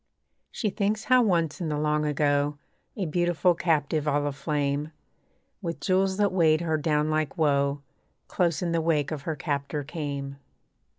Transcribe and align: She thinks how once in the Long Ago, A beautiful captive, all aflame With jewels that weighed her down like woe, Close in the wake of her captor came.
She 0.49 0.71
thinks 0.71 1.03
how 1.03 1.21
once 1.21 1.61
in 1.61 1.69
the 1.69 1.77
Long 1.77 2.05
Ago, 2.05 2.57
A 2.97 3.05
beautiful 3.05 3.53
captive, 3.53 4.07
all 4.07 4.25
aflame 4.25 4.91
With 5.61 5.79
jewels 5.79 6.17
that 6.17 6.31
weighed 6.31 6.61
her 6.61 6.75
down 6.79 7.11
like 7.11 7.37
woe, 7.37 7.83
Close 8.27 8.63
in 8.63 8.71
the 8.71 8.81
wake 8.81 9.11
of 9.11 9.21
her 9.29 9.35
captor 9.35 9.83
came. 9.83 10.37